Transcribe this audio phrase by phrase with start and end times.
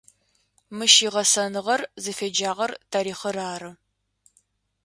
[0.77, 3.71] Мыщ игъэсэныгъэр, зыфеджагъэр тарихъыр ары.